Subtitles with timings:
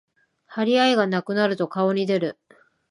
[0.47, 2.39] 張り合いがなくなると顔に出る